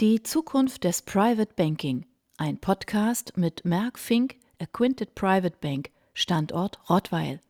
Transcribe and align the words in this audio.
Die 0.00 0.22
Zukunft 0.22 0.84
des 0.84 1.02
Private 1.02 1.54
Banking. 1.56 2.06
Ein 2.36 2.58
Podcast 2.58 3.32
mit 3.36 3.64
Merck 3.64 3.98
Fink, 3.98 4.36
Acquinted 4.60 5.16
Private 5.16 5.56
Bank, 5.60 5.90
Standort 6.14 6.78
Rottweil. 6.88 7.40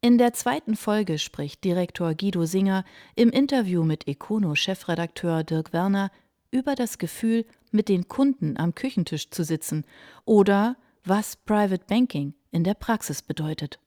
In 0.00 0.16
der 0.16 0.32
zweiten 0.32 0.76
Folge 0.76 1.18
spricht 1.18 1.64
Direktor 1.64 2.14
Guido 2.14 2.46
Singer 2.46 2.86
im 3.16 3.28
Interview 3.28 3.84
mit 3.84 4.08
Econo-Chefredakteur 4.08 5.44
Dirk 5.44 5.74
Werner 5.74 6.10
über 6.50 6.74
das 6.74 6.96
Gefühl, 6.96 7.44
mit 7.70 7.90
den 7.90 8.08
Kunden 8.08 8.56
am 8.56 8.74
Küchentisch 8.74 9.28
zu 9.28 9.44
sitzen 9.44 9.84
oder 10.24 10.74
was 11.04 11.36
Private 11.36 11.84
Banking 11.86 12.32
in 12.50 12.64
der 12.64 12.72
Praxis 12.72 13.20
bedeutet. 13.20 13.78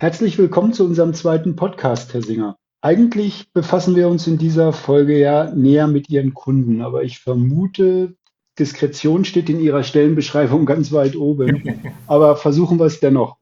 Herzlich 0.00 0.36
willkommen 0.36 0.72
zu 0.72 0.84
unserem 0.84 1.14
zweiten 1.14 1.54
Podcast, 1.54 2.12
Herr 2.12 2.22
Singer. 2.22 2.56
Eigentlich 2.86 3.52
befassen 3.52 3.96
wir 3.96 4.06
uns 4.06 4.28
in 4.28 4.38
dieser 4.38 4.72
Folge 4.72 5.18
ja 5.18 5.52
näher 5.52 5.88
mit 5.88 6.08
Ihren 6.08 6.34
Kunden, 6.34 6.82
aber 6.82 7.02
ich 7.02 7.18
vermute, 7.18 8.14
Diskretion 8.60 9.24
steht 9.24 9.50
in 9.50 9.58
Ihrer 9.58 9.82
Stellenbeschreibung 9.82 10.66
ganz 10.66 10.92
weit 10.92 11.16
oben. 11.16 11.80
Aber 12.06 12.36
versuchen 12.36 12.78
wir 12.78 12.84
es 12.84 13.00
dennoch. 13.00 13.38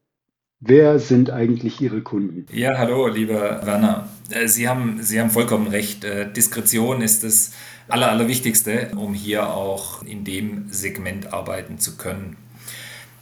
Wer 0.61 0.98
sind 0.98 1.29
eigentlich 1.29 1.79
Ihre 1.83 2.01
Kunden? 2.01 2.47
Ja, 2.55 2.79
hallo, 2.79 3.07
lieber 3.07 3.67
Werner. 3.67 4.09
Äh, 4.30 4.48
Sie 4.48 4.67
haben, 4.67 5.03
Sie 5.03 5.20
haben 5.20 5.29
vollkommen 5.29 5.67
recht. 5.67 6.05
Äh, 6.05 6.33
Diskretion 6.33 7.03
ist 7.03 7.23
das 7.23 7.53
Aller, 7.87 8.11
Allerwichtigste, 8.11 8.92
um 8.97 9.12
hier 9.12 9.51
auch 9.51 10.03
in 10.05 10.25
dem 10.25 10.70
Segment 10.70 11.34
arbeiten 11.34 11.79
zu 11.79 11.98
können. 11.98 12.39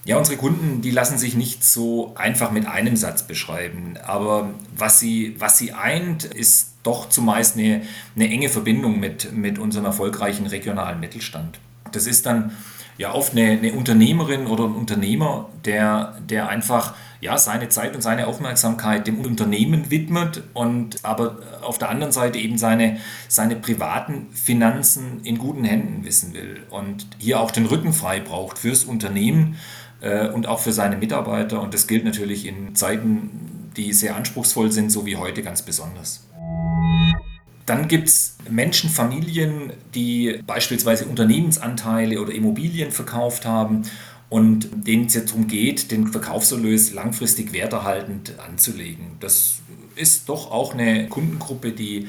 Ja, 0.05 0.17
unsere 0.17 0.37
Kunden, 0.37 0.83
die 0.83 0.91
lassen 0.91 1.17
sich 1.17 1.37
nicht 1.37 1.65
so 1.65 2.13
einfach 2.17 2.51
mit 2.51 2.67
einem 2.67 2.97
Satz 2.97 3.23
beschreiben. 3.23 3.95
Aber 4.05 4.53
was 4.77 4.99
sie, 4.99 5.37
was 5.39 5.59
sie 5.59 5.73
eint, 5.73 6.25
ist 6.25 6.73
doch 6.83 7.09
zumeist 7.09 7.57
eine, 7.57 7.83
eine 8.17 8.29
enge 8.29 8.49
Verbindung 8.49 8.99
mit, 8.99 9.33
mit 9.33 9.61
unserem 9.61 9.85
erfolgreichen 9.85 10.47
regionalen 10.47 10.99
Mittelstand. 10.99 11.61
Das 11.93 12.07
ist 12.07 12.27
dann 12.27 12.57
ja 12.99 13.15
oft 13.15 13.33
eine, 13.33 13.51
eine 13.53 13.73
Unternehmerin 13.73 14.47
oder 14.47 14.65
ein 14.65 14.75
Unternehmer, 14.75 15.49
der, 15.65 16.19
der 16.29 16.49
einfach 16.49 16.95
ja, 17.21 17.39
seine 17.39 17.69
Zeit 17.69 17.95
und 17.95 18.03
seine 18.03 18.27
Aufmerksamkeit 18.27 19.07
dem 19.07 19.21
Unternehmen 19.21 19.91
widmet 19.91 20.43
und 20.55 21.05
aber 21.05 21.39
auf 21.63 21.79
der 21.79 21.89
anderen 21.89 22.13
Seite 22.13 22.39
eben 22.39 22.59
seine, 22.59 22.99
seine 23.29 23.55
privaten 23.55 24.27
Finanzen 24.33 25.21
in 25.23 25.39
guten 25.39 25.65
Händen 25.65 26.05
wissen 26.05 26.35
will 26.35 26.65
und 26.71 27.07
hier 27.19 27.41
auch 27.41 27.53
den 27.53 27.67
Rücken 27.67 27.93
frei 27.93 28.19
braucht 28.19 28.59
fürs 28.59 28.85
Unternehmen 28.85 29.57
äh, 30.01 30.29
und 30.29 30.49
auch 30.49 30.59
für 30.59 30.73
seine 30.73 30.97
Mitarbeiter. 30.97 31.63
Und 31.63 31.75
das 31.75 31.87
gilt 31.87 32.05
natürlich 32.05 32.45
in 32.45 32.75
Zeiten, 32.75 33.71
die 33.77 33.93
sehr 33.93 34.17
anspruchsvoll 34.17 34.73
sind, 34.73 34.91
so 34.91 35.07
wie 35.07 35.17
heute 35.17 35.43
ganz 35.43 35.63
besonders. 35.63 36.27
Dann 37.67 37.89
gibt 37.89 38.09
es 38.09 38.37
Menschen, 38.51 38.91
Familien, 38.91 39.73
die 39.95 40.41
beispielsweise 40.47 41.07
Unternehmensanteile 41.07 42.21
oder 42.21 42.33
Immobilien 42.33 42.91
verkauft 42.91 43.45
haben 43.45 43.83
und 44.29 44.69
denen 44.73 45.07
es 45.07 45.15
jetzt 45.15 45.31
darum 45.31 45.47
geht, 45.47 45.91
den 45.91 46.09
Verkaufserlös 46.09 46.93
langfristig 46.93 47.53
werterhaltend 47.53 48.39
anzulegen. 48.39 49.19
Das 49.21 49.61
ist 49.95 50.29
doch 50.29 50.51
auch 50.51 50.75
eine 50.75 51.09
Kundengruppe, 51.09 51.73
die 51.73 52.09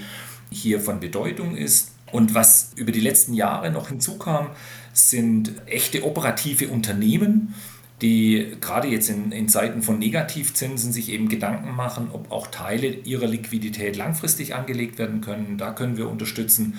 hier 0.50 0.80
von 0.80 1.00
Bedeutung 1.00 1.56
ist. 1.56 1.92
Und 2.12 2.34
was 2.34 2.72
über 2.76 2.92
die 2.92 3.00
letzten 3.00 3.34
Jahre 3.34 3.72
noch 3.72 3.90
hinzukam, 3.90 4.52
sind 4.94 5.52
echte 5.66 6.06
operative 6.06 6.70
Unternehmen, 6.70 7.56
die 8.04 8.58
gerade 8.60 8.90
jetzt 8.90 9.10
in, 9.10 9.32
in 9.32 9.48
Zeiten 9.48 9.82
von 9.82 9.98
Negativzinsen 9.98 10.92
sich 10.92 11.10
eben 11.10 11.30
Gedanken 11.30 11.74
machen, 11.76 12.10
ob 12.12 12.32
auch 12.32 12.48
Teile 12.48 12.88
ihrer 12.88 13.28
Liquidität 13.28 13.96
langfristig 13.96 14.54
angelegt 14.54 15.00
werden 15.00 15.22
können. 15.22 15.58
Da 15.58 15.72
können 15.72 15.98
wir 15.98 16.10
unterstützen. 16.10 16.78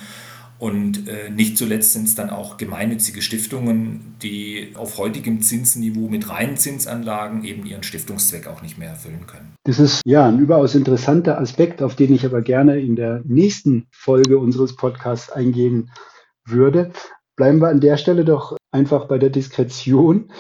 Und 0.58 1.08
äh, 1.08 1.30
nicht 1.30 1.58
zuletzt 1.58 1.94
sind 1.94 2.06
es 2.06 2.14
dann 2.14 2.30
auch 2.30 2.58
gemeinnützige 2.58 3.22
Stiftungen, 3.22 4.14
die 4.22 4.72
auf 4.74 4.98
heutigem 4.98 5.40
Zinsniveau 5.40 6.08
mit 6.08 6.28
reinen 6.28 6.56
Zinsanlagen 6.56 7.42
eben 7.42 7.66
ihren 7.66 7.82
Stiftungszweck 7.82 8.46
auch 8.46 8.62
nicht 8.62 8.78
mehr 8.78 8.90
erfüllen 8.90 9.26
können. 9.26 9.54
Das 9.64 9.78
ist 9.78 10.02
ja 10.06 10.28
ein 10.28 10.38
überaus 10.38 10.74
interessanter 10.74 11.40
Aspekt, 11.40 11.82
auf 11.82 11.96
den 11.96 12.14
ich 12.14 12.24
aber 12.24 12.42
gerne 12.42 12.78
in 12.78 12.96
der 12.96 13.22
nächsten 13.24 13.86
Folge 13.90 14.38
unseres 14.38 14.76
Podcasts 14.76 15.30
eingehen 15.30 15.90
würde. 16.46 16.92
Bleiben 17.36 17.60
wir 17.60 17.68
an 17.68 17.80
der 17.80 17.96
Stelle 17.96 18.24
doch 18.24 18.56
einfach 18.70 19.06
bei 19.06 19.18
der 19.18 19.30
Diskretion 19.30 20.30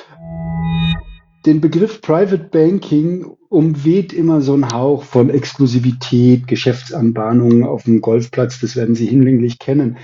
den 1.46 1.60
Begriff 1.60 2.00
Private 2.00 2.38
Banking 2.50 3.26
umweht 3.48 4.12
immer 4.12 4.40
so 4.40 4.54
ein 4.56 4.72
Hauch 4.72 5.04
von 5.04 5.30
Exklusivität, 5.30 6.48
Geschäftsanbahnungen 6.48 7.64
auf 7.64 7.84
dem 7.84 8.00
Golfplatz, 8.00 8.60
das 8.60 8.76
werden 8.76 8.94
Sie 8.94 9.06
hinlänglich 9.06 9.58
kennen. 9.58 9.98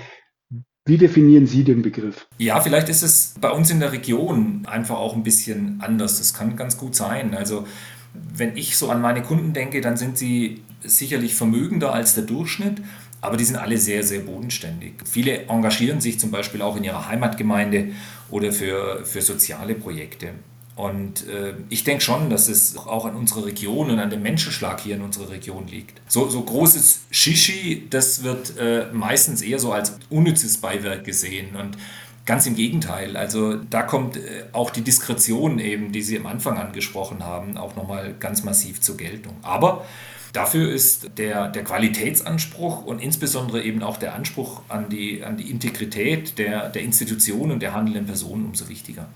Wie 0.85 0.97
definieren 0.97 1.45
Sie 1.47 1.63
den 1.63 1.81
Begriff? 1.81 2.27
Ja, 2.37 2.59
vielleicht 2.59 2.89
ist 2.89 3.03
es 3.03 3.35
bei 3.39 3.51
uns 3.51 3.69
in 3.69 3.79
der 3.79 3.91
Region 3.91 4.63
einfach 4.65 4.97
auch 4.97 5.15
ein 5.15 5.23
bisschen 5.23 5.79
anders. 5.79 6.17
Das 6.17 6.33
kann 6.33 6.55
ganz 6.55 6.77
gut 6.77 6.95
sein. 6.95 7.35
Also 7.35 7.67
wenn 8.13 8.57
ich 8.57 8.77
so 8.77 8.89
an 8.89 9.01
meine 9.01 9.21
Kunden 9.21 9.53
denke, 9.53 9.81
dann 9.81 9.95
sind 9.95 10.17
sie 10.17 10.61
sicherlich 10.81 11.35
vermögender 11.35 11.93
als 11.93 12.15
der 12.15 12.23
Durchschnitt, 12.23 12.81
aber 13.21 13.37
die 13.37 13.43
sind 13.43 13.57
alle 13.57 13.77
sehr, 13.77 14.03
sehr 14.03 14.21
bodenständig. 14.21 14.93
Viele 15.05 15.43
engagieren 15.43 16.01
sich 16.01 16.19
zum 16.19 16.31
Beispiel 16.31 16.61
auch 16.61 16.75
in 16.75 16.83
ihrer 16.83 17.07
Heimatgemeinde 17.07 17.89
oder 18.31 18.51
für, 18.51 19.05
für 19.05 19.21
soziale 19.21 19.75
Projekte. 19.75 20.29
Und 20.75 21.27
äh, 21.27 21.53
ich 21.69 21.83
denke 21.83 22.03
schon, 22.03 22.29
dass 22.29 22.47
es 22.47 22.77
auch 22.77 23.05
an 23.05 23.15
unserer 23.15 23.45
Region 23.45 23.91
und 23.91 23.99
an 23.99 24.09
dem 24.09 24.21
Menschenschlag 24.21 24.79
hier 24.79 24.95
in 24.95 25.01
unserer 25.01 25.29
Region 25.29 25.67
liegt. 25.67 26.01
So, 26.07 26.29
so 26.29 26.41
großes 26.41 27.01
Shishi, 27.11 27.87
das 27.89 28.23
wird 28.23 28.57
äh, 28.57 28.87
meistens 28.93 29.41
eher 29.41 29.59
so 29.59 29.73
als 29.73 29.97
unnützes 30.09 30.57
Beiwerk 30.57 31.03
gesehen. 31.03 31.55
Und 31.55 31.77
ganz 32.25 32.45
im 32.45 32.55
Gegenteil, 32.55 33.17
also 33.17 33.55
da 33.55 33.83
kommt 33.83 34.15
äh, 34.17 34.45
auch 34.53 34.69
die 34.69 34.81
Diskretion 34.81 35.59
eben, 35.59 35.91
die 35.91 36.01
Sie 36.01 36.17
am 36.17 36.25
Anfang 36.25 36.57
angesprochen 36.57 37.23
haben, 37.23 37.57
auch 37.57 37.75
nochmal 37.75 38.15
ganz 38.19 38.43
massiv 38.43 38.81
zur 38.81 38.97
Geltung. 38.97 39.35
Aber 39.41 39.85
Dafür 40.33 40.71
ist 40.71 41.17
der, 41.17 41.49
der 41.49 41.63
Qualitätsanspruch 41.65 42.85
und 42.85 43.01
insbesondere 43.01 43.63
eben 43.63 43.83
auch 43.83 43.97
der 43.97 44.15
Anspruch 44.15 44.61
an 44.69 44.87
die, 44.87 45.25
an 45.25 45.35
die 45.35 45.51
Integrität 45.51 46.37
der, 46.37 46.69
der 46.69 46.83
Institutionen 46.83 47.51
und 47.51 47.61
der 47.61 47.73
handelnden 47.73 48.05
Personen 48.05 48.45
umso 48.45 48.69
wichtiger. 48.69 49.09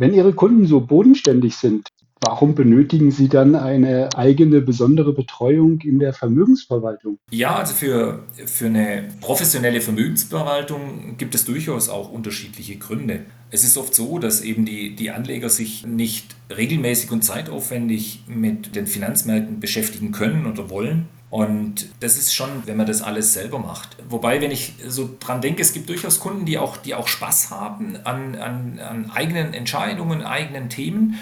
Wenn 0.00 0.14
Ihre 0.14 0.32
Kunden 0.32 0.64
so 0.64 0.80
bodenständig 0.80 1.56
sind, 1.56 1.88
warum 2.20 2.54
benötigen 2.54 3.10
Sie 3.10 3.28
dann 3.28 3.56
eine 3.56 4.10
eigene 4.14 4.60
besondere 4.60 5.12
Betreuung 5.12 5.80
in 5.80 5.98
der 5.98 6.12
Vermögensverwaltung? 6.12 7.18
Ja, 7.32 7.56
also 7.56 7.74
für, 7.74 8.22
für 8.46 8.66
eine 8.66 9.08
professionelle 9.20 9.80
Vermögensverwaltung 9.80 11.16
gibt 11.18 11.34
es 11.34 11.46
durchaus 11.46 11.88
auch 11.88 12.12
unterschiedliche 12.12 12.76
Gründe. 12.76 13.24
Es 13.50 13.64
ist 13.64 13.76
oft 13.76 13.92
so, 13.92 14.20
dass 14.20 14.40
eben 14.40 14.64
die, 14.64 14.94
die 14.94 15.10
Anleger 15.10 15.48
sich 15.48 15.84
nicht 15.84 16.36
regelmäßig 16.56 17.10
und 17.10 17.24
zeitaufwendig 17.24 18.22
mit 18.28 18.76
den 18.76 18.86
Finanzmärkten 18.86 19.58
beschäftigen 19.58 20.12
können 20.12 20.46
oder 20.46 20.70
wollen. 20.70 21.08
Und 21.30 21.90
das 22.00 22.16
ist 22.16 22.34
schon, 22.34 22.66
wenn 22.66 22.76
man 22.76 22.86
das 22.86 23.02
alles 23.02 23.34
selber 23.34 23.58
macht. 23.58 23.96
Wobei, 24.08 24.40
wenn 24.40 24.50
ich 24.50 24.74
so 24.86 25.10
dran 25.20 25.42
denke, 25.42 25.60
es 25.60 25.74
gibt 25.74 25.88
durchaus 25.88 26.20
Kunden, 26.20 26.46
die 26.46 26.58
auch, 26.58 26.78
die 26.78 26.94
auch 26.94 27.06
Spaß 27.06 27.50
haben 27.50 27.98
an, 28.04 28.34
an, 28.36 28.78
an 28.78 29.10
eigenen 29.10 29.52
Entscheidungen, 29.52 30.22
eigenen 30.22 30.70
Themen 30.70 31.18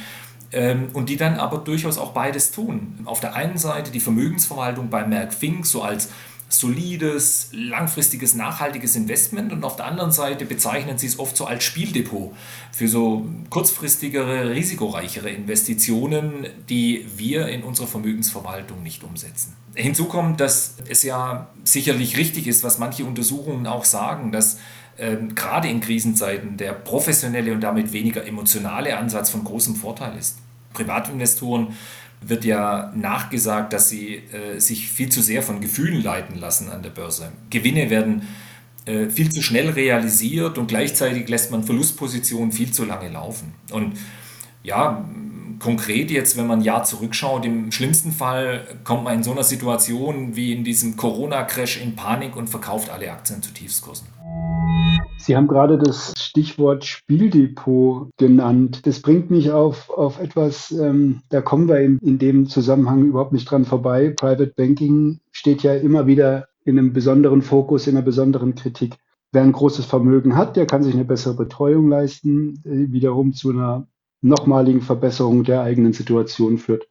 ähm, 0.53 0.91
und 0.93 1.09
die 1.09 1.17
dann 1.17 1.35
aber 1.35 1.59
durchaus 1.59 1.99
auch 1.99 2.13
beides 2.13 2.53
tun. 2.53 3.01
Auf 3.05 3.19
der 3.19 3.35
einen 3.35 3.59
Seite 3.59 3.91
die 3.91 3.99
Vermögensverwaltung 3.99 4.91
bei 4.91 5.05
Merck 5.05 5.35
Fink 5.35 5.67
so 5.67 5.83
als 5.83 6.11
solides, 6.49 7.49
langfristiges, 7.53 8.35
nachhaltiges 8.35 8.95
Investment 8.95 9.53
und 9.53 9.65
auf 9.65 9.77
der 9.77 9.87
anderen 9.87 10.13
Seite 10.13 10.45
bezeichnen 10.45 10.97
sie 10.97 11.07
es 11.07 11.19
oft 11.19 11.37
so 11.37 11.45
als 11.45 11.65
Spieldepot 11.65 12.33
für 12.71 12.87
so 12.87 13.27
kurzfristigere, 13.51 14.51
risikoreichere 14.51 15.29
Investitionen, 15.29 16.47
die 16.69 17.07
wir 17.17 17.49
in 17.49 17.65
unserer 17.65 17.89
Vermögensverwaltung 17.89 18.83
nicht 18.83 19.03
umsetzen. 19.03 19.55
Hinzu 19.75 20.05
kommt, 20.05 20.41
dass 20.41 20.77
es 20.89 21.03
ja 21.03 21.49
sicherlich 21.65 22.17
richtig 22.17 22.47
ist, 22.47 22.63
was 22.63 22.79
manche 22.79 23.05
Untersuchungen 23.05 23.67
auch 23.67 23.85
sagen, 23.85 24.31
dass 24.31 24.59
ähm, 24.99 25.35
gerade 25.35 25.69
in 25.69 25.81
Krisenzeiten 25.81 26.57
der 26.57 26.73
professionelle 26.73 27.53
und 27.53 27.61
damit 27.61 27.93
weniger 27.93 28.25
emotionale 28.25 28.97
Ansatz 28.97 29.31
von 29.31 29.45
großem 29.45 29.75
Vorteil 29.75 30.17
ist. 30.17 30.39
Privatinvestoren 30.73 31.77
wird 32.29 32.45
ja 32.45 32.93
nachgesagt, 32.95 33.73
dass 33.73 33.89
sie 33.89 34.17
äh, 34.17 34.59
sich 34.59 34.91
viel 34.91 35.09
zu 35.09 35.23
sehr 35.23 35.43
von 35.43 35.61
Gefühlen 35.61 36.03
leiten 36.03 36.39
lassen 36.39 36.71
an 36.71 36.83
der 36.83 36.91
Börse. 36.91 37.33
Gewinne 37.51 37.91
werden 37.91 38.23
äh, 38.87 39.09
viel 39.09 39.31
zu 39.31 39.43
schnell 39.43 39.71
realisiert 39.71 40.59
und 40.59 40.69
gleichzeitig 40.69 41.29
lässt 41.29 41.51
man 41.51 41.65
Verlustpositionen 41.65 42.53
viel 42.53 42.71
zu 42.73 42.85
lange 42.85 43.09
laufen. 43.09 43.55
Und 43.73 43.95
ja, 44.63 45.05
konkret 45.59 46.11
jetzt, 46.11 46.37
wenn 46.37 46.47
man 46.47 46.61
ein 46.61 46.65
Jahr 46.65 46.85
zurückschaut, 46.85 47.45
im 47.45 47.73
schlimmsten 47.73 48.13
Fall 48.13 48.67
kommt 48.85 49.05
man 49.05 49.15
in 49.15 49.23
so 49.23 49.33
einer 49.33 49.45
Situation 49.45 50.37
wie 50.37 50.53
in 50.53 50.65
diesem 50.65 50.97
Corona-Crash 50.97 51.81
in 51.81 51.97
Panik 51.97 52.37
und 52.37 52.49
verkauft 52.49 52.91
alle 52.91 53.11
Aktien 53.11 53.43
zu 53.43 53.53
Tiefskursen. 53.53 54.07
Sie 55.19 55.35
haben 55.35 55.49
gerade 55.49 55.79
das 55.79 56.13
Stichwort 56.27 56.85
Spieldepot 56.85 58.11
genannt. 58.17 58.87
Das 58.87 59.01
bringt 59.01 59.31
mich 59.31 59.51
auf, 59.51 59.91
auf 59.91 60.21
etwas, 60.21 60.71
ähm, 60.73 61.23
da 61.31 61.41
kommen 61.41 61.69
wir 61.69 61.81
in, 61.81 61.99
in 61.99 62.19
dem 62.19 62.47
Zusammenhang 62.47 63.07
überhaupt 63.07 63.33
nicht 63.33 63.51
dran 63.51 63.65
vorbei. 63.65 64.11
Private 64.11 64.53
Banking 64.57 65.21
steht 65.33 65.63
ja 65.63 65.75
immer 65.75 66.07
wieder 66.07 66.49
in 66.65 66.79
einem 66.79 66.93
besonderen 66.93 67.43
Fokus, 67.43 67.87
in 67.87 67.97
einer 67.97 68.05
besonderen 68.05 68.55
Kritik. 68.55 68.95
Wer 69.33 69.43
ein 69.43 69.53
großes 69.53 69.87
Vermögen 69.87 70.37
hat, 70.37 70.57
der 70.57 70.67
kann 70.67 70.83
sich 70.83 70.95
eine 70.95 71.05
bessere 71.05 71.35
Betreuung 71.35 71.89
leisten, 71.89 72.63
äh, 72.65 72.93
wiederum 72.93 73.33
zu 73.33 73.51
einer 73.51 73.87
nochmaligen 74.21 74.83
Verbesserung 74.83 75.45
der 75.45 75.63
eigenen 75.63 75.93
Situation 75.93 76.59
führt. 76.59 76.89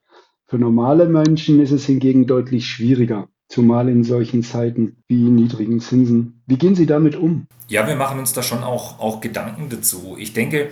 Für 0.48 0.58
normale 0.58 1.08
Menschen 1.08 1.60
ist 1.60 1.72
es 1.72 1.86
hingegen 1.86 2.28
deutlich 2.28 2.68
schwieriger, 2.68 3.28
zumal 3.48 3.90
in 3.90 4.04
solchen 4.04 4.44
Zeiten 4.44 4.98
wie 5.08 5.24
niedrigen 5.24 5.80
Zinsen. 5.80 6.42
Wie 6.48 6.58
gehen 6.58 6.76
Sie 6.76 6.86
damit 6.86 7.16
um? 7.16 7.48
Ja, 7.68 7.88
wir 7.88 7.96
machen 7.96 8.20
uns 8.20 8.34
da 8.34 8.44
schon 8.44 8.64
auch, 8.64 9.00
auch 9.00 9.22
Gedanken 9.22 9.70
dazu. 9.70 10.16
Ich 10.18 10.34
denke, 10.34 10.70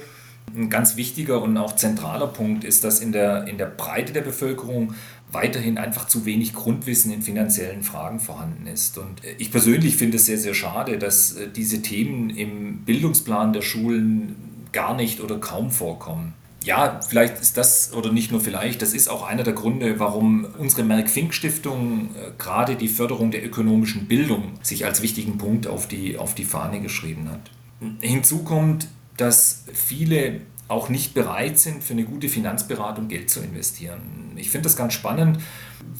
ein 0.55 0.69
ganz 0.69 0.97
wichtiger 0.97 1.41
und 1.41 1.57
auch 1.57 1.75
zentraler 1.75 2.27
Punkt 2.27 2.63
ist, 2.63 2.83
dass 2.83 2.99
in 2.99 3.11
der, 3.11 3.47
in 3.47 3.57
der 3.57 3.65
Breite 3.65 4.13
der 4.13 4.21
Bevölkerung 4.21 4.93
weiterhin 5.31 5.77
einfach 5.77 6.07
zu 6.07 6.25
wenig 6.25 6.53
Grundwissen 6.53 7.11
in 7.11 7.21
finanziellen 7.21 7.81
Fragen 7.81 8.19
vorhanden 8.19 8.67
ist. 8.67 8.97
Und 8.97 9.21
ich 9.37 9.51
persönlich 9.51 9.95
finde 9.95 10.17
es 10.17 10.25
sehr, 10.25 10.37
sehr 10.37 10.53
schade, 10.53 10.97
dass 10.97 11.35
äh, 11.35 11.47
diese 11.49 11.81
Themen 11.81 12.29
im 12.29 12.79
Bildungsplan 12.85 13.53
der 13.53 13.61
Schulen 13.61 14.35
gar 14.71 14.95
nicht 14.95 15.21
oder 15.21 15.39
kaum 15.39 15.71
vorkommen. 15.71 16.33
Ja, 16.63 17.01
vielleicht 17.07 17.39
ist 17.41 17.57
das, 17.57 17.93
oder 17.93 18.11
nicht 18.11 18.31
nur 18.31 18.39
vielleicht, 18.39 18.81
das 18.81 18.93
ist 18.93 19.09
auch 19.09 19.23
einer 19.27 19.43
der 19.43 19.53
Gründe, 19.53 19.99
warum 19.99 20.47
unsere 20.57 20.83
Merck-Fink-Stiftung 20.83 22.09
äh, 22.15 22.31
gerade 22.37 22.75
die 22.75 22.87
Förderung 22.87 23.31
der 23.31 23.45
ökonomischen 23.45 24.07
Bildung 24.07 24.53
sich 24.61 24.85
als 24.85 25.01
wichtigen 25.01 25.37
Punkt 25.37 25.67
auf 25.67 25.87
die, 25.87 26.17
auf 26.17 26.35
die 26.35 26.45
Fahne 26.45 26.79
geschrieben 26.79 27.29
hat. 27.29 27.51
Hinzu 27.99 28.43
kommt, 28.43 28.87
dass 29.17 29.65
viele 29.73 30.41
auch 30.69 30.89
nicht 30.89 31.13
bereit 31.13 31.59
sind, 31.59 31.83
für 31.83 31.93
eine 31.93 32.05
gute 32.05 32.29
Finanzberatung 32.29 33.09
Geld 33.09 33.29
zu 33.29 33.41
investieren. 33.41 34.31
Ich 34.35 34.49
finde 34.49 34.63
das 34.63 34.77
ganz 34.77 34.93
spannend. 34.93 35.39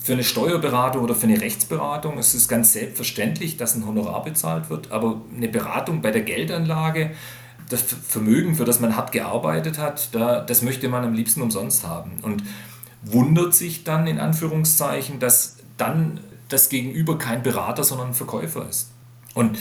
Für 0.02 0.14
eine 0.14 0.24
Steuerberatung 0.24 1.04
oder 1.04 1.14
für 1.14 1.28
eine 1.28 1.42
Rechtsberatung 1.42 2.18
ist 2.18 2.34
es 2.34 2.48
ganz 2.48 2.74
selbstverständlich, 2.74 3.58
dass 3.58 3.76
ein 3.76 3.86
Honorar 3.86 4.24
bezahlt 4.24 4.70
wird, 4.70 4.92
aber 4.92 5.22
eine 5.36 5.50
Beratung 5.50 6.02
bei 6.02 6.12
der 6.12 6.22
Geldanlage, 6.22 7.12
das 7.74 7.84
Vermögen, 8.08 8.56
für 8.56 8.66
das 8.66 8.80
man 8.80 8.96
hart 8.96 9.12
gearbeitet 9.12 9.78
hat, 9.78 10.14
da, 10.14 10.42
das 10.42 10.62
möchte 10.62 10.88
man 10.90 11.04
am 11.04 11.14
liebsten 11.14 11.42
umsonst 11.42 11.86
haben. 11.86 12.20
Und 12.22 12.44
wundert 13.02 13.54
sich 13.54 13.84
dann 13.84 14.08
in 14.08 14.20
Anführungszeichen, 14.20 15.20
dass 15.20 15.58
dann 15.78 16.20
das 16.50 16.70
Gegenüber 16.70 17.18
kein 17.18 17.44
Berater, 17.44 17.84
sondern 17.84 18.10
ein 18.10 18.14
Verkäufer 18.14 18.68
ist. 18.70 18.92
Und 19.34 19.58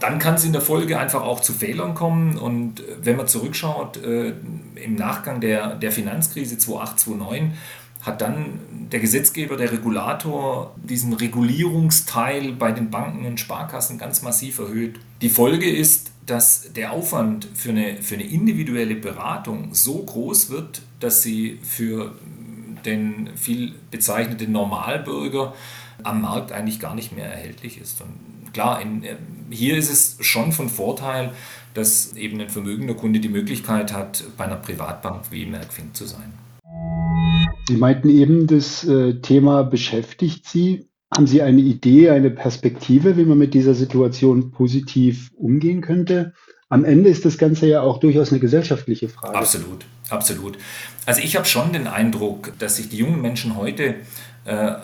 dann 0.00 0.20
kann 0.20 0.34
es 0.34 0.44
in 0.44 0.52
der 0.52 0.60
Folge 0.60 0.98
einfach 0.98 1.22
auch 1.22 1.40
zu 1.40 1.52
Fehlern 1.52 1.94
kommen. 1.94 2.38
Und 2.38 2.82
wenn 3.02 3.16
man 3.16 3.26
zurückschaut, 3.26 3.96
äh, 3.96 4.34
im 4.76 4.94
Nachgang 4.94 5.40
der, 5.40 5.74
der 5.74 5.90
Finanzkrise 5.90 6.56
2008, 6.56 7.00
2009, 7.00 7.54
hat 8.02 8.20
dann 8.20 8.60
der 8.92 9.00
Gesetzgeber, 9.00 9.56
der 9.56 9.72
Regulator 9.72 10.74
diesen 10.76 11.12
Regulierungsteil 11.12 12.52
bei 12.52 12.72
den 12.72 12.90
Banken 12.90 13.26
und 13.26 13.40
Sparkassen 13.40 13.98
ganz 13.98 14.22
massiv 14.22 14.58
erhöht. 14.58 15.00
Die 15.20 15.28
Folge 15.28 15.70
ist, 15.70 16.12
dass 16.26 16.72
der 16.74 16.92
Aufwand 16.92 17.48
für 17.54 17.70
eine, 17.70 18.02
für 18.02 18.14
eine 18.14 18.24
individuelle 18.24 18.94
Beratung 18.94 19.74
so 19.74 20.04
groß 20.04 20.50
wird, 20.50 20.82
dass 21.00 21.22
sie 21.22 21.58
für 21.62 22.14
den 22.84 23.30
viel 23.34 23.74
bezeichneten 23.90 24.52
Normalbürger 24.52 25.54
am 26.04 26.22
Markt 26.22 26.52
eigentlich 26.52 26.80
gar 26.80 26.94
nicht 26.94 27.12
mehr 27.12 27.26
erhältlich 27.26 27.80
ist. 27.80 28.00
Und 28.00 28.52
klar, 28.52 28.80
in, 28.80 29.04
hier 29.50 29.76
ist 29.76 29.90
es 29.90 30.16
schon 30.20 30.52
von 30.52 30.68
Vorteil, 30.68 31.32
dass 31.74 32.14
eben 32.16 32.40
ein 32.40 32.50
vermögender 32.50 32.94
Kunde 32.94 33.20
die 33.20 33.28
Möglichkeit 33.28 33.92
hat, 33.92 34.24
bei 34.36 34.44
einer 34.44 34.56
Privatbank 34.56 35.24
wie 35.30 35.46
Merckfink 35.46 35.96
zu 35.96 36.06
sein. 36.06 36.32
Sie 37.68 37.76
meinten 37.76 38.08
eben, 38.08 38.46
das 38.46 38.82
äh, 38.88 39.20
Thema 39.20 39.62
beschäftigt 39.62 40.48
Sie. 40.48 40.88
Haben 41.14 41.26
Sie 41.26 41.42
eine 41.42 41.60
Idee, 41.60 42.08
eine 42.08 42.30
Perspektive, 42.30 43.18
wie 43.18 43.26
man 43.26 43.36
mit 43.36 43.52
dieser 43.52 43.74
Situation 43.74 44.52
positiv 44.52 45.30
umgehen 45.36 45.82
könnte? 45.82 46.32
Am 46.70 46.84
Ende 46.84 47.08
ist 47.08 47.24
das 47.24 47.38
Ganze 47.38 47.66
ja 47.66 47.80
auch 47.80 47.98
durchaus 47.98 48.30
eine 48.30 48.40
gesellschaftliche 48.40 49.08
Frage. 49.08 49.38
Absolut, 49.38 49.86
absolut. 50.10 50.58
Also 51.06 51.22
ich 51.22 51.34
habe 51.34 51.46
schon 51.46 51.72
den 51.72 51.86
Eindruck, 51.86 52.52
dass 52.58 52.76
sich 52.76 52.90
die 52.90 52.98
jungen 52.98 53.22
Menschen 53.22 53.56
heute 53.56 53.94
äh, 54.44 54.74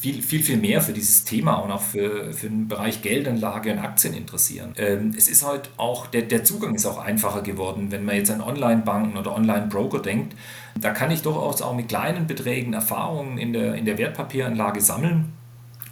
viel, 0.00 0.22
viel, 0.22 0.42
viel 0.42 0.56
mehr 0.56 0.80
für 0.80 0.94
dieses 0.94 1.24
Thema 1.24 1.56
und 1.56 1.70
auch 1.70 1.82
für, 1.82 2.32
für 2.32 2.48
den 2.48 2.66
Bereich 2.66 3.02
Geldanlage 3.02 3.72
und 3.72 3.78
Aktien 3.78 4.14
interessieren. 4.14 4.72
Ähm, 4.78 5.12
es 5.16 5.28
ist 5.28 5.46
halt 5.46 5.68
auch, 5.76 6.06
der, 6.06 6.22
der 6.22 6.44
Zugang 6.44 6.74
ist 6.74 6.86
auch 6.86 6.98
einfacher 6.98 7.42
geworden, 7.42 7.88
wenn 7.90 8.06
man 8.06 8.16
jetzt 8.16 8.30
an 8.30 8.40
Online-Banken 8.40 9.18
oder 9.18 9.34
Online-Broker 9.34 10.00
denkt. 10.00 10.34
Da 10.80 10.92
kann 10.92 11.10
ich 11.10 11.20
durchaus 11.20 11.60
auch 11.60 11.74
mit 11.74 11.88
kleinen 11.88 12.26
Beträgen 12.26 12.72
Erfahrungen 12.72 13.36
in 13.36 13.52
der, 13.52 13.74
in 13.74 13.84
der 13.84 13.98
Wertpapieranlage 13.98 14.80
sammeln 14.80 15.34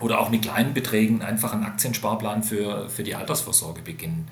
oder 0.03 0.21
auch 0.21 0.31
mit 0.31 0.43
kleinen 0.43 0.75
Beträgen 0.75 1.23
einfach 1.23 1.53
einen 1.53 1.65
Aktiensparplan 1.65 2.43
für, 2.43 2.89
für 2.89 3.03
die 3.03 3.15
Altersvorsorge 3.15 3.83
beginnen. 3.83 4.29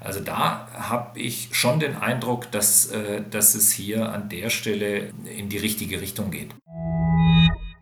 Also 0.00 0.20
da 0.20 0.68
habe 0.74 1.18
ich 1.18 1.48
schon 1.52 1.80
den 1.80 1.96
Eindruck, 1.96 2.50
dass, 2.52 2.90
äh, 2.90 3.22
dass 3.30 3.54
es 3.54 3.72
hier 3.72 4.12
an 4.12 4.28
der 4.28 4.50
Stelle 4.50 5.10
in 5.36 5.48
die 5.48 5.56
richtige 5.56 6.00
Richtung 6.00 6.30
geht. 6.30 6.54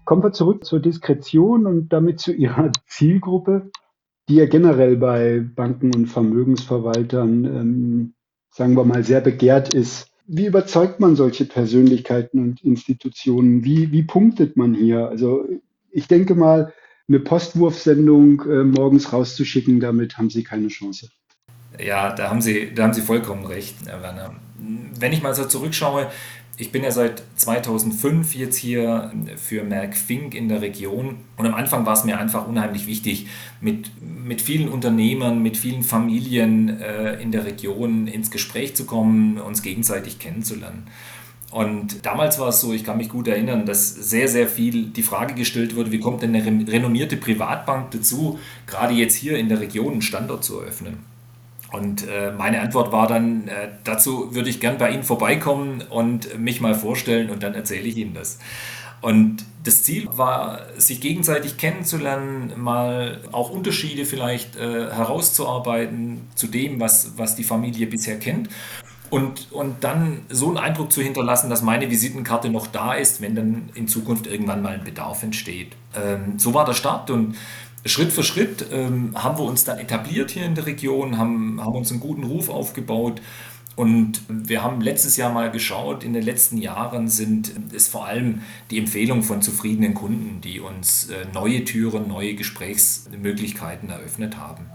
Kommen 0.05 0.23
wir 0.23 0.33
zurück 0.33 0.65
zur 0.65 0.81
Diskretion 0.81 1.67
und 1.67 1.93
damit 1.93 2.21
zu 2.21 2.33
Ihrer 2.33 2.71
Zielgruppe, 2.87 3.71
die 4.29 4.37
ja 4.37 4.47
generell 4.47 4.97
bei 4.97 5.41
Banken 5.41 5.95
und 5.95 6.07
Vermögensverwaltern, 6.07 7.45
ähm, 7.45 8.15
sagen 8.51 8.77
wir 8.77 8.85
mal, 8.85 9.03
sehr 9.03 9.21
begehrt 9.21 9.75
ist. 9.75 10.09
Wie 10.27 10.47
überzeugt 10.47 11.01
man 11.01 11.17
solche 11.17 11.45
Persönlichkeiten 11.45 12.39
und 12.39 12.63
Institutionen? 12.63 13.65
Wie, 13.65 13.91
wie 13.91 14.05
punktet 14.05 14.57
man 14.57 14.75
hier? 14.75 15.09
Also 15.09 15.45
ich 15.91 16.07
denke 16.07 16.37
mal, 16.37 16.73
eine 17.09 17.21
Postwurfsendung 17.21 18.43
äh, 18.43 18.65
morgens 18.65 19.13
rauszuschicken, 19.13 19.81
damit 19.81 20.19
haben 20.19 20.31
Sie 20.31 20.45
keine 20.45 20.69
Chance. 20.69 21.09
Ja, 21.79 22.15
da 22.15 22.31
haben 22.31 22.43
Sie, 22.43 22.73
da 22.75 22.85
haben 22.85 22.95
Sie 22.95 23.01
vollkommen 23.01 23.47
recht, 23.47 23.77
Herr 23.87 24.03
Werner. 24.03 24.35
Wenn 24.99 25.13
ich 25.13 25.23
mal 25.23 25.35
so 25.35 25.45
zurückschaue, 25.45 26.09
ich 26.59 26.71
bin 26.71 26.85
ja 26.85 26.91
seit 26.91 27.23
2005 27.37 28.35
jetzt 28.35 28.57
hier 28.57 29.11
für 29.37 29.65
Merck 29.65 29.97
Fink 29.97 30.35
in 30.35 30.49
der 30.49 30.61
Region 30.61 31.17
und 31.37 31.47
am 31.47 31.55
Anfang 31.55 31.87
war 31.87 31.95
es 31.95 32.05
mir 32.05 32.19
einfach 32.19 32.47
unheimlich 32.47 32.87
wichtig, 32.87 33.27
mit, 33.61 33.91
mit 34.01 34.43
vielen 34.43 34.69
Unternehmern, 34.69 35.43
mit 35.43 35.57
vielen 35.57 35.83
Familien 35.83 36.81
äh, 36.81 37.21
in 37.21 37.33
der 37.33 37.47
Region 37.47 38.07
ins 38.07 38.31
Gespräch 38.31 38.77
zu 38.77 38.85
kommen, 38.85 39.39
uns 39.39 39.63
gegenseitig 39.63 40.19
kennenzulernen. 40.19 40.87
Und 41.53 42.07
damals 42.07 42.39
war 42.39 42.49
es 42.49 42.63
so, 42.63 42.73
ich 42.73 42.83
kann 42.83 42.97
mich 42.97 43.11
gut 43.11 43.29
erinnern, 43.29 43.67
dass 43.67 43.95
sehr, 43.95 44.27
sehr 44.27 44.49
viel 44.49 44.87
die 44.87 45.03
Frage 45.03 45.35
gestellt 45.35 45.77
wurde, 45.77 45.93
wie 45.93 46.01
kommt 46.01 46.23
denn 46.23 46.35
eine 46.35 46.67
renommierte 46.67 47.19
Privatbank 47.19 47.91
dazu, 47.91 48.39
gerade 48.67 48.95
jetzt 48.95 49.15
hier 49.15 49.37
in 49.37 49.51
der 49.51 49.61
Region 49.61 49.93
einen 49.93 50.03
Standort 50.03 50.45
zu 50.45 50.61
eröffnen? 50.61 51.05
Und 51.71 52.07
äh, 52.09 52.33
meine 52.33 52.61
Antwort 52.63 52.91
war 52.91 53.07
dann, 53.07 53.49
äh, 53.49 53.69
dazu 53.85 54.35
würde 54.35 54.49
ich 54.49 54.61
gern 54.61 54.79
bei 54.79 54.93
Ihnen 54.93 55.03
vorbeikommen 55.03 55.83
und 55.91 56.39
mich 56.39 56.63
mal 56.63 56.75
vorstellen 56.75 57.29
und 57.29 57.43
dann 57.43 57.55
erzähle 57.55 57.83
ich 57.83 57.99
Ihnen 57.99 58.15
das. 58.15 58.39
Und 59.03 59.45
das 59.65 59.83
Ziel 59.83 60.09
war, 60.15 60.61
sich 60.79 61.01
gegenseitig 61.01 61.57
kennenzulernen, 61.57 62.53
mal 62.57 63.21
auch 63.33 63.51
Unterschiede 63.51 64.05
vielleicht 64.05 64.57
äh, 64.57 64.91
herauszuarbeiten 64.91 66.21
zu 66.35 66.47
dem, 66.47 66.81
was, 66.81 67.13
was 67.17 67.37
die 67.37 67.45
Familie 67.45 67.89
bisher 67.89 68.19
kennt. 68.19 68.49
Und, 69.13 69.53
und 69.53 69.85
dann 69.85 70.23
so 70.31 70.49
einen 70.49 70.57
Eindruck 70.57 70.91
zu 70.91 71.03
hinterlassen, 71.03 71.51
dass 71.51 71.61
meine 71.61 71.91
Visitenkarte 71.91 72.49
noch 72.49 72.67
da 72.67 72.95
ist, 72.95 73.21
wenn 73.21 73.35
dann 73.35 73.69
in 73.75 73.87
Zukunft 73.87 74.27
irgendwann 74.27 74.63
mal 74.63 74.73
ein 74.73 74.85
Bedarf 74.85 75.23
entsteht. 75.23 75.77
Ähm, 75.95 76.39
so 76.39 76.55
war 76.55 76.65
der 76.65 76.73
Start 76.73 77.11
und 77.11 77.37
Schritt 77.85 78.11
für 78.11 78.23
Schritt 78.23 78.65
ähm, 78.73 79.11
haben 79.15 79.37
wir 79.37 79.45
uns 79.45 79.65
dann 79.65 79.79
etabliert 79.79 80.31
hier 80.31 80.47
in 80.47 80.55
der 80.55 80.65
Region, 80.65 81.19
haben, 81.19 81.61
haben 81.63 81.75
uns 81.75 81.91
einen 81.91 82.01
guten 82.01 82.25
Ruf 82.25 82.49
aufgebaut. 82.49 83.21
Und 83.75 84.23
wir 84.29 84.63
haben 84.63 84.81
letztes 84.83 85.17
Jahr 85.17 85.33
mal 85.33 85.51
geschaut, 85.51 86.05
in 86.05 86.13
den 86.13 86.23
letzten 86.23 86.59
Jahren 86.59 87.09
sind 87.09 87.53
es 87.75 87.89
vor 87.89 88.07
allem 88.07 88.43
die 88.71 88.79
Empfehlungen 88.79 89.23
von 89.23 89.41
zufriedenen 89.41 89.95
Kunden, 89.95 90.41
die 90.43 90.61
uns 90.61 91.09
äh, 91.09 91.25
neue 91.33 91.65
Türen, 91.65 92.09
neue 92.09 92.35
Gesprächsmöglichkeiten 92.35 93.89
eröffnet 93.89 94.37
haben. 94.37 94.67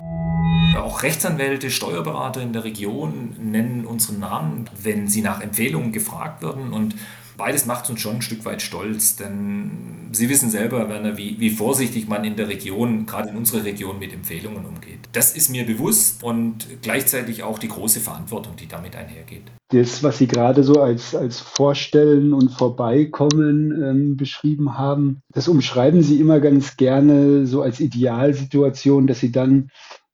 Auch 0.77 1.03
Rechtsanwälte, 1.03 1.69
Steuerberater 1.69 2.41
in 2.41 2.53
der 2.53 2.63
Region 2.63 3.35
nennen 3.39 3.85
unseren 3.85 4.19
Namen, 4.19 4.69
wenn 4.81 5.07
sie 5.07 5.21
nach 5.21 5.41
Empfehlungen 5.41 5.91
gefragt 5.91 6.41
werden. 6.41 6.73
Und 6.73 6.95
beides 7.37 7.65
macht 7.65 7.89
uns 7.89 8.01
schon 8.01 8.15
ein 8.15 8.21
Stück 8.21 8.43
weit 8.45 8.61
stolz, 8.61 9.15
denn 9.15 10.09
Sie 10.11 10.29
wissen 10.29 10.49
selber, 10.49 10.89
Werner, 10.89 11.17
wie, 11.17 11.39
wie 11.39 11.49
vorsichtig 11.49 12.07
man 12.07 12.23
in 12.23 12.35
der 12.35 12.47
Region, 12.47 13.05
gerade 13.05 13.29
in 13.29 13.37
unserer 13.37 13.63
Region, 13.63 13.99
mit 13.99 14.13
Empfehlungen 14.13 14.65
umgeht. 14.65 14.99
Das 15.11 15.35
ist 15.35 15.49
mir 15.49 15.65
bewusst 15.65 16.23
und 16.23 16.65
gleichzeitig 16.81 17.43
auch 17.43 17.59
die 17.59 17.67
große 17.67 17.99
Verantwortung, 17.99 18.55
die 18.55 18.67
damit 18.67 18.95
einhergeht. 18.95 19.43
Das, 19.69 20.01
was 20.01 20.17
Sie 20.17 20.27
gerade 20.27 20.63
so 20.63 20.81
als, 20.81 21.13
als 21.13 21.39
Vorstellen 21.39 22.33
und 22.33 22.51
Vorbeikommen 22.51 23.71
ähm, 23.71 24.17
beschrieben 24.17 24.77
haben, 24.77 25.19
das 25.33 25.47
umschreiben 25.47 26.01
Sie 26.01 26.19
immer 26.19 26.39
ganz 26.39 26.77
gerne 26.77 27.45
so 27.45 27.61
als 27.61 27.79
Idealsituation, 27.79 29.07
dass 29.07 29.19
Sie 29.19 29.31
dann 29.31 29.69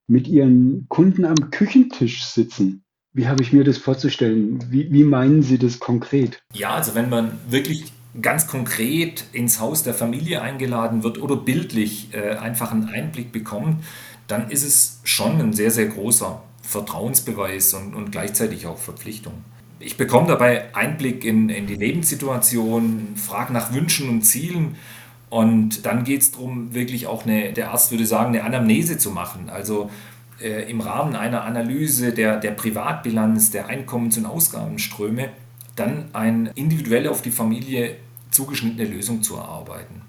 mit 0.08 0.28
Ihren 0.28 0.88
Kunden 0.90 1.24
am 1.24 1.52
Küchentisch 1.52 2.26
sitzen. 2.26 2.84
Wie 3.14 3.28
habe 3.28 3.44
ich 3.44 3.54
mir 3.54 3.64
das 3.64 3.78
vorzustellen? 3.78 4.64
Wie, 4.70 4.92
wie 4.92 5.04
meinen 5.04 5.44
Sie 5.44 5.60
das 5.60 5.80
konkret? 5.80 6.42
Ja, 6.54 6.72
also 6.72 6.96
wenn 6.96 7.10
man 7.10 7.32
wirklich 7.48 7.94
ganz 8.22 8.48
konkret 8.48 9.26
ins 9.34 9.60
Haus 9.60 9.84
der 9.84 9.94
Familie 9.94 10.42
eingeladen 10.42 11.04
wird 11.04 11.22
oder 11.22 11.36
bildlich 11.36 12.10
äh, 12.14 12.36
einfach 12.36 12.72
einen 12.72 12.90
Einblick 12.90 13.32
bekommt, 13.32 13.84
dann 14.28 14.50
ist 14.50 14.64
es 14.64 15.00
schon 15.04 15.40
ein 15.40 15.54
sehr, 15.54 15.70
sehr 15.70 15.88
großer 15.88 16.42
Vertrauensbeweis 16.64 17.74
und, 17.74 17.94
und 17.94 18.12
gleichzeitig 18.12 18.66
auch 18.66 18.78
Verpflichtung. 18.78 19.34
Ich 19.80 19.98
bekomme 19.98 20.28
dabei 20.28 20.74
Einblick 20.74 21.26
in, 21.26 21.50
in 21.50 21.68
die 21.68 21.76
Lebenssituation, 21.76 23.10
frage 23.16 23.54
nach 23.54 23.74
Wünschen 23.74 24.10
und 24.10 24.22
Zielen 24.24 24.76
und 25.30 25.86
dann 25.86 26.04
geht 26.04 26.22
es 26.22 26.32
darum, 26.32 26.74
wirklich 26.74 27.06
auch 27.06 27.26
eine, 27.26 27.54
der 27.54 27.72
Arzt 27.72 27.92
würde 27.92 28.06
sagen, 28.06 28.30
eine 28.30 28.44
Anamnese 28.44 28.98
zu 28.98 29.12
machen. 29.12 29.50
Also 29.50 29.90
äh, 30.42 30.70
im 30.70 30.82
Rahmen 30.82 31.16
einer 31.16 31.44
Analyse 31.44 32.14
der, 32.14 32.40
der 32.40 32.52
Privatbilanz, 32.52 33.52
der 33.52 33.68
Einkommens- 33.68 34.18
und 34.18 34.26
Ausgabenströme, 34.26 35.30
dann 35.76 36.06
eine 36.14 36.52
individuell 36.56 37.08
auf 37.08 37.22
die 37.22 37.32
Familie 37.32 37.96
zugeschnittene 38.32 38.86
Lösung 38.88 39.24
zu 39.24 39.36
erarbeiten. 39.36 40.02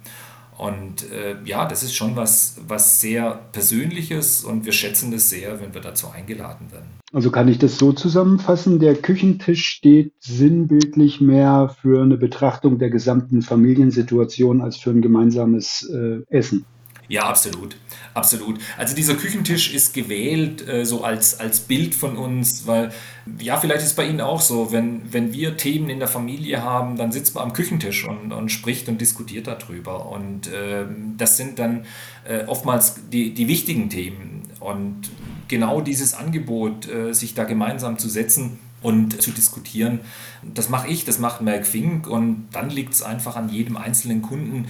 Und 0.56 1.10
äh, 1.10 1.36
ja, 1.44 1.66
das 1.66 1.82
ist 1.82 1.94
schon 1.94 2.14
was, 2.14 2.56
was 2.68 3.00
sehr 3.00 3.40
Persönliches 3.52 4.44
und 4.44 4.64
wir 4.64 4.72
schätzen 4.72 5.10
das 5.10 5.28
sehr, 5.28 5.60
wenn 5.60 5.74
wir 5.74 5.80
dazu 5.80 6.08
eingeladen 6.10 6.70
werden. 6.70 6.86
Also 7.12 7.30
kann 7.30 7.48
ich 7.48 7.58
das 7.58 7.76
so 7.76 7.92
zusammenfassen, 7.92 8.78
der 8.78 8.94
Küchentisch 8.94 9.66
steht 9.66 10.12
sinnbildlich 10.20 11.20
mehr 11.20 11.74
für 11.80 12.02
eine 12.02 12.16
Betrachtung 12.16 12.78
der 12.78 12.90
gesamten 12.90 13.42
Familiensituation 13.42 14.60
als 14.60 14.76
für 14.76 14.90
ein 14.90 15.02
gemeinsames 15.02 15.88
äh, 15.92 16.22
Essen. 16.28 16.64
Ja, 17.08 17.24
absolut. 17.24 17.76
Absolut. 18.14 18.60
Also 18.78 18.94
dieser 18.94 19.14
Küchentisch 19.14 19.74
ist 19.74 19.92
gewählt 19.92 20.66
äh, 20.66 20.84
so 20.84 21.04
als, 21.04 21.38
als 21.40 21.60
Bild 21.60 21.94
von 21.94 22.16
uns, 22.16 22.66
weil 22.66 22.92
ja, 23.38 23.56
vielleicht 23.56 23.84
ist 23.84 23.94
bei 23.94 24.06
Ihnen 24.06 24.20
auch 24.20 24.40
so, 24.40 24.72
wenn, 24.72 25.12
wenn 25.12 25.32
wir 25.32 25.56
Themen 25.56 25.90
in 25.90 25.98
der 25.98 26.08
Familie 26.08 26.62
haben, 26.62 26.96
dann 26.96 27.12
sitzt 27.12 27.34
man 27.34 27.44
am 27.44 27.52
Küchentisch 27.52 28.06
und, 28.06 28.32
und 28.32 28.50
spricht 28.50 28.88
und 28.88 29.00
diskutiert 29.00 29.46
darüber. 29.46 30.06
Und 30.06 30.46
äh, 30.46 30.84
das 31.16 31.36
sind 31.36 31.58
dann 31.58 31.84
äh, 32.26 32.44
oftmals 32.46 32.96
die, 33.10 33.34
die 33.34 33.48
wichtigen 33.48 33.90
Themen. 33.90 34.42
Und 34.60 35.10
genau 35.48 35.80
dieses 35.80 36.14
Angebot, 36.14 36.88
äh, 36.88 37.12
sich 37.12 37.34
da 37.34 37.44
gemeinsam 37.44 37.98
zu 37.98 38.08
setzen, 38.08 38.58
und 38.84 39.20
zu 39.22 39.30
diskutieren. 39.30 40.00
Das 40.42 40.68
mache 40.68 40.88
ich, 40.88 41.06
das 41.06 41.18
macht 41.18 41.40
Merck 41.40 41.66
Fink 41.66 42.06
und 42.06 42.48
dann 42.52 42.68
liegt 42.68 42.92
es 42.92 43.02
einfach 43.02 43.34
an 43.34 43.48
jedem 43.48 43.78
einzelnen 43.78 44.20
Kunden, 44.20 44.66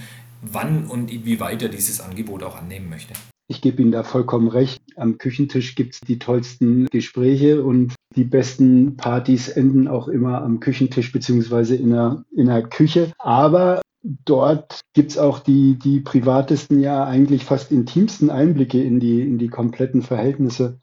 wann 0.51 0.85
und 0.85 1.11
inwieweit 1.11 1.61
er 1.61 1.69
dieses 1.69 2.01
Angebot 2.01 2.43
auch 2.43 2.57
annehmen 2.57 2.89
möchte. 2.89 3.13
Ich 3.47 3.61
gebe 3.61 3.81
Ihnen 3.81 3.91
da 3.91 4.03
vollkommen 4.03 4.47
recht. 4.47 4.81
Am 4.95 5.17
Küchentisch 5.19 5.75
gibt 5.75 5.93
es 5.93 5.99
die 5.99 6.17
tollsten 6.17 6.87
Gespräche 6.87 7.63
und 7.63 7.93
die 8.15 8.23
besten 8.23 8.97
Partys 8.97 9.49
enden 9.49 9.87
auch 9.87 10.07
immer 10.07 10.41
am 10.41 10.59
Küchentisch 10.59 11.11
beziehungsweise 11.11 11.75
in 11.75 11.91
der, 11.91 12.23
in 12.35 12.47
der 12.47 12.63
Küche. 12.63 13.11
Aber 13.19 13.81
dort 14.01 14.81
gibt 14.93 15.11
es 15.11 15.17
auch 15.17 15.39
die, 15.39 15.77
die 15.77 15.99
privatesten, 15.99 16.79
ja 16.79 17.05
eigentlich 17.05 17.45
fast 17.45 17.71
intimsten 17.71 18.31
Einblicke 18.31 18.81
in 18.81 18.99
die, 18.99 19.21
in 19.21 19.37
die 19.37 19.49
kompletten 19.49 20.01
Verhältnisse, 20.01 20.79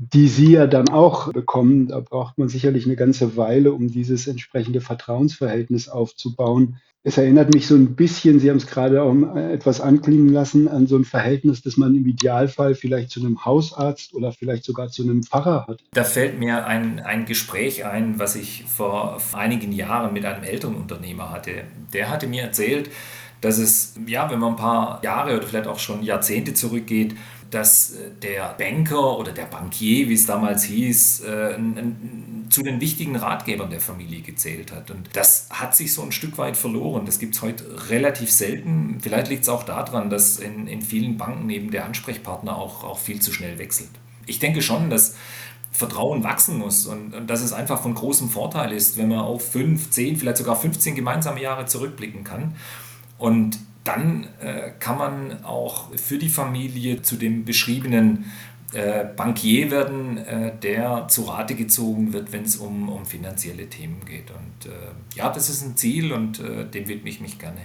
die 0.00 0.28
Sie 0.28 0.52
ja 0.52 0.66
dann 0.66 0.88
auch 0.88 1.30
bekommen. 1.30 1.88
Da 1.88 2.00
braucht 2.00 2.38
man 2.38 2.48
sicherlich 2.48 2.86
eine 2.86 2.96
ganze 2.96 3.36
Weile, 3.36 3.72
um 3.72 3.88
dieses 3.88 4.26
entsprechende 4.26 4.80
Vertrauensverhältnis 4.80 5.90
aufzubauen. 5.90 6.76
Es 7.02 7.16
erinnert 7.16 7.54
mich 7.54 7.66
so 7.66 7.74
ein 7.74 7.96
bisschen, 7.96 8.40
Sie 8.40 8.50
haben 8.50 8.58
es 8.58 8.66
gerade 8.66 9.02
auch 9.02 9.14
etwas 9.36 9.80
anklingen 9.80 10.30
lassen, 10.30 10.68
an 10.68 10.86
so 10.86 10.96
ein 10.96 11.04
Verhältnis, 11.04 11.62
das 11.62 11.78
man 11.78 11.94
im 11.94 12.06
Idealfall 12.06 12.74
vielleicht 12.74 13.10
zu 13.10 13.20
einem 13.20 13.44
Hausarzt 13.44 14.14
oder 14.14 14.32
vielleicht 14.32 14.64
sogar 14.64 14.88
zu 14.88 15.02
einem 15.02 15.22
Pfarrer 15.22 15.66
hat. 15.66 15.82
Da 15.92 16.04
fällt 16.04 16.38
mir 16.38 16.66
ein, 16.66 17.00
ein 17.00 17.24
Gespräch 17.24 17.86
ein, 17.86 18.18
was 18.18 18.36
ich 18.36 18.64
vor 18.66 19.18
einigen 19.32 19.72
Jahren 19.72 20.12
mit 20.12 20.26
einem 20.26 20.44
Elternunternehmer 20.44 21.30
hatte. 21.30 21.52
Der 21.94 22.10
hatte 22.10 22.26
mir 22.26 22.42
erzählt, 22.42 22.90
dass 23.40 23.58
es, 23.58 23.94
ja, 24.06 24.30
wenn 24.30 24.38
man 24.38 24.52
ein 24.52 24.56
paar 24.56 25.00
Jahre 25.02 25.36
oder 25.36 25.46
vielleicht 25.46 25.66
auch 25.66 25.78
schon 25.78 26.02
Jahrzehnte 26.02 26.54
zurückgeht, 26.54 27.16
dass 27.50 27.92
äh, 27.92 28.10
der 28.22 28.54
Banker 28.58 29.18
oder 29.18 29.32
der 29.32 29.44
Bankier, 29.44 30.08
wie 30.08 30.14
es 30.14 30.26
damals 30.26 30.64
hieß, 30.64 31.20
äh, 31.20 31.58
zu 32.48 32.62
den 32.62 32.80
wichtigen 32.80 33.16
Ratgebern 33.16 33.70
der 33.70 33.80
Familie 33.80 34.20
gezählt 34.22 34.72
hat. 34.72 34.90
Und 34.90 35.08
das 35.14 35.48
hat 35.50 35.74
sich 35.76 35.92
so 35.92 36.02
ein 36.02 36.12
Stück 36.12 36.38
weit 36.38 36.56
verloren. 36.56 37.06
Das 37.06 37.18
gibt 37.18 37.36
es 37.36 37.42
heute 37.42 37.90
relativ 37.90 38.30
selten. 38.30 38.98
Vielleicht 39.00 39.28
liegt 39.28 39.42
es 39.42 39.48
auch 39.48 39.62
daran, 39.62 40.10
dass 40.10 40.38
in, 40.38 40.66
in 40.66 40.82
vielen 40.82 41.16
Banken 41.16 41.48
eben 41.50 41.70
der 41.70 41.84
Ansprechpartner 41.84 42.56
auch, 42.56 42.84
auch 42.84 42.98
viel 42.98 43.20
zu 43.20 43.32
schnell 43.32 43.58
wechselt. 43.58 43.90
Ich 44.26 44.38
denke 44.38 44.62
schon, 44.62 44.90
dass 44.90 45.16
Vertrauen 45.72 46.24
wachsen 46.24 46.58
muss 46.58 46.86
und, 46.86 47.14
und 47.14 47.30
dass 47.30 47.42
es 47.42 47.52
einfach 47.52 47.80
von 47.80 47.94
großem 47.94 48.28
Vorteil 48.28 48.72
ist, 48.72 48.96
wenn 48.96 49.08
man 49.08 49.20
auf 49.20 49.52
fünf, 49.52 49.90
zehn, 49.90 50.16
vielleicht 50.16 50.38
sogar 50.38 50.56
15 50.56 50.96
gemeinsame 50.96 51.40
Jahre 51.40 51.66
zurückblicken 51.66 52.24
kann. 52.24 52.56
Und 53.20 53.58
dann 53.84 54.26
äh, 54.40 54.70
kann 54.78 54.98
man 54.98 55.44
auch 55.44 55.94
für 55.96 56.18
die 56.18 56.28
Familie 56.28 57.02
zu 57.02 57.16
dem 57.16 57.44
beschriebenen 57.44 58.24
äh, 58.72 59.04
Bankier 59.04 59.70
werden, 59.70 60.18
äh, 60.18 60.52
der 60.62 61.08
zu 61.08 61.22
Rate 61.22 61.54
gezogen 61.54 62.12
wird, 62.12 62.32
wenn 62.32 62.44
es 62.44 62.56
um, 62.56 62.88
um 62.88 63.04
finanzielle 63.04 63.68
Themen 63.68 64.00
geht. 64.06 64.30
Und 64.30 64.70
äh, 64.70 65.16
ja, 65.16 65.30
das 65.30 65.48
ist 65.48 65.62
ein 65.62 65.76
Ziel 65.76 66.12
und 66.12 66.40
äh, 66.40 66.64
dem 66.66 66.88
widme 66.88 67.08
ich 67.08 67.20
mich 67.20 67.38
gerne. 67.38 67.60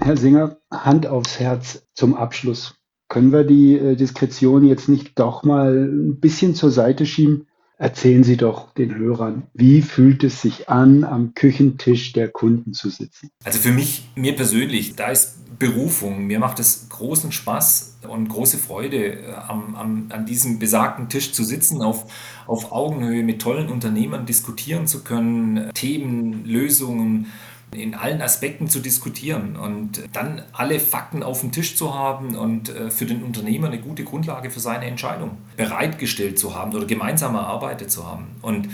Herr 0.00 0.16
Singer, 0.16 0.58
Hand 0.72 1.06
aufs 1.06 1.38
Herz 1.38 1.86
zum 1.94 2.14
Abschluss. 2.14 2.76
Können 3.08 3.32
wir 3.32 3.44
die 3.44 3.74
äh, 3.74 3.96
Diskretion 3.96 4.64
jetzt 4.66 4.88
nicht 4.88 5.18
doch 5.18 5.42
mal 5.42 5.88
ein 5.88 6.20
bisschen 6.20 6.54
zur 6.54 6.70
Seite 6.70 7.06
schieben? 7.06 7.47
Erzählen 7.80 8.24
Sie 8.24 8.36
doch 8.36 8.74
den 8.74 8.96
Hörern, 8.96 9.44
wie 9.54 9.82
fühlt 9.82 10.24
es 10.24 10.42
sich 10.42 10.68
an, 10.68 11.04
am 11.04 11.34
Küchentisch 11.34 12.12
der 12.12 12.28
Kunden 12.28 12.74
zu 12.74 12.90
sitzen? 12.90 13.30
Also 13.44 13.60
für 13.60 13.70
mich, 13.70 14.08
mir 14.16 14.34
persönlich, 14.34 14.96
da 14.96 15.12
ist 15.12 15.36
Berufung. 15.58 16.26
Mir 16.26 16.38
macht 16.38 16.58
es 16.58 16.88
großen 16.88 17.32
Spaß 17.32 17.98
und 18.08 18.28
große 18.28 18.58
Freude, 18.58 19.22
äh, 19.22 19.32
am, 19.32 19.74
am, 19.74 20.06
an 20.10 20.26
diesem 20.26 20.58
besagten 20.58 21.08
Tisch 21.08 21.32
zu 21.32 21.44
sitzen, 21.44 21.82
auf, 21.82 22.06
auf 22.46 22.72
Augenhöhe 22.72 23.22
mit 23.22 23.42
tollen 23.42 23.68
Unternehmern 23.68 24.26
diskutieren 24.26 24.86
zu 24.86 25.02
können, 25.02 25.70
Themen, 25.74 26.44
Lösungen 26.44 27.26
in 27.72 27.94
allen 27.94 28.22
Aspekten 28.22 28.68
zu 28.68 28.80
diskutieren 28.80 29.56
und 29.56 30.02
dann 30.12 30.42
alle 30.52 30.80
Fakten 30.80 31.22
auf 31.22 31.40
dem 31.40 31.52
Tisch 31.52 31.76
zu 31.76 31.94
haben 31.94 32.34
und 32.34 32.70
äh, 32.70 32.90
für 32.90 33.04
den 33.04 33.22
Unternehmer 33.22 33.68
eine 33.68 33.78
gute 33.78 34.04
Grundlage 34.04 34.50
für 34.50 34.60
seine 34.60 34.86
Entscheidung 34.86 35.32
bereitgestellt 35.56 36.38
zu 36.38 36.54
haben 36.54 36.74
oder 36.74 36.86
gemeinsam 36.86 37.34
erarbeitet 37.34 37.90
zu 37.90 38.06
haben. 38.06 38.28
Und 38.42 38.68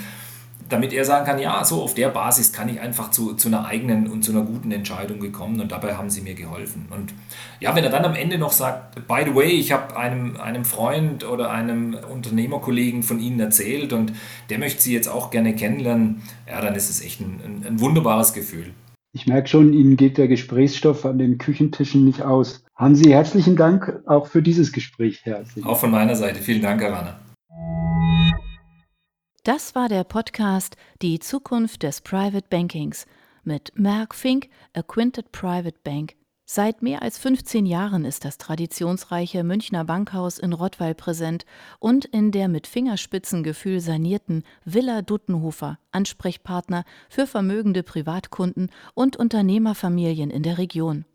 damit 0.69 0.93
er 0.93 1.05
sagen 1.05 1.25
kann, 1.25 1.39
ja, 1.39 1.63
so 1.63 1.83
auf 1.83 1.93
der 1.93 2.09
Basis 2.09 2.51
kann 2.51 2.69
ich 2.69 2.79
einfach 2.79 3.11
zu, 3.11 3.33
zu 3.35 3.49
einer 3.49 3.65
eigenen 3.65 4.07
und 4.07 4.23
zu 4.23 4.31
einer 4.31 4.41
guten 4.41 4.71
Entscheidung 4.71 5.19
gekommen 5.19 5.59
und 5.61 5.71
dabei 5.71 5.95
haben 5.95 6.09
sie 6.09 6.21
mir 6.21 6.33
geholfen. 6.33 6.87
Und 6.89 7.13
ja, 7.59 7.75
wenn 7.75 7.83
er 7.83 7.91
dann 7.91 8.03
am 8.03 8.15
Ende 8.15 8.37
noch 8.37 8.51
sagt, 8.51 9.07
by 9.07 9.23
the 9.25 9.35
way, 9.35 9.51
ich 9.51 9.71
habe 9.71 9.95
einem, 9.95 10.37
einem 10.37 10.65
Freund 10.65 11.23
oder 11.23 11.51
einem 11.51 11.95
Unternehmerkollegen 12.11 13.03
von 13.03 13.19
Ihnen 13.19 13.39
erzählt 13.39 13.93
und 13.93 14.13
der 14.49 14.57
möchte 14.57 14.81
Sie 14.81 14.93
jetzt 14.93 15.07
auch 15.07 15.29
gerne 15.29 15.55
kennenlernen, 15.55 16.23
ja, 16.47 16.59
dann 16.61 16.73
ist 16.73 16.89
es 16.89 17.03
echt 17.03 17.19
ein, 17.19 17.39
ein, 17.45 17.67
ein 17.67 17.79
wunderbares 17.79 18.33
Gefühl. 18.33 18.73
Ich 19.15 19.27
merke 19.27 19.47
schon, 19.47 19.71
Ihnen 19.71 19.95
geht 19.95 20.17
der 20.17 20.27
Gesprächsstoff 20.27 21.05
an 21.05 21.17
den 21.17 21.37
Küchentischen 21.37 22.03
nicht 22.03 22.21
aus. 22.21 22.65
Haben 22.75 22.95
Sie 22.95 23.13
herzlichen 23.13 23.55
Dank 23.55 24.01
auch 24.05 24.27
für 24.27 24.41
dieses 24.41 24.73
Gespräch, 24.73 25.21
Herr 25.23 25.45
Sing. 25.45 25.63
Auch 25.63 25.79
von 25.79 25.89
meiner 25.89 26.17
Seite. 26.17 26.41
Vielen 26.41 26.61
Dank, 26.61 26.81
Herr 26.81 26.91
Werner. 26.91 27.19
Das 29.45 29.73
war 29.73 29.87
der 29.87 30.03
Podcast 30.03 30.75
Die 31.01 31.19
Zukunft 31.19 31.83
des 31.83 32.01
Private 32.01 32.45
Bankings 32.49 33.05
mit 33.45 33.71
Mark 33.77 34.15
Fink, 34.15 34.49
Acquinted 34.73 35.31
Private 35.31 35.77
Bank 35.85 36.15
Seit 36.47 36.83
mehr 36.83 37.01
als 37.01 37.17
15 37.17 37.65
Jahren 37.65 38.05
ist 38.05 38.23
das 38.23 38.37
traditionsreiche 38.37 39.43
Münchner 39.43 39.83
Bankhaus 39.83 40.37
in 40.37 40.53
Rottweil 40.53 40.93
präsent 40.93 41.43
und 41.79 42.05
in 42.05 42.31
der 42.31 42.47
mit 42.49 42.67
Fingerspitzengefühl 42.67 43.79
sanierten 43.79 44.43
Villa 44.63 45.01
Duttenhofer 45.01 45.79
Ansprechpartner 45.91 46.85
für 47.09 47.25
vermögende 47.25 47.81
Privatkunden 47.81 48.69
und 48.93 49.17
Unternehmerfamilien 49.17 50.29
in 50.29 50.43
der 50.43 50.59
Region. 50.59 51.05